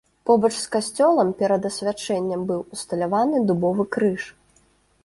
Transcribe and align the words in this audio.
Побач 0.27 0.49
з 0.61 0.71
касцёлам 0.75 1.29
перад 1.41 1.67
асвячэннем 1.71 2.41
быў 2.53 2.61
усталяваны 2.79 3.47
дубовы 3.53 3.83
крыж. 3.99 4.21